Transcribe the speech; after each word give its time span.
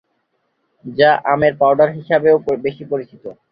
যা 0.85 1.11
আমের 1.33 1.53
পাউডার 1.59 1.89
হিসাবেও 1.97 2.35
বেশি 2.65 2.83
পরিচিত। 2.91 3.23